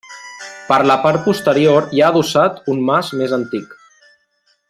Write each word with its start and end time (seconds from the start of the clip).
Per 0.69 0.77
la 0.91 0.95
part 1.03 1.21
posterior 1.27 1.87
hi 1.97 2.01
ha 2.05 2.09
adossat 2.15 2.59
un 2.75 2.83
mas 2.91 3.13
més 3.21 3.39
antic. 3.41 3.79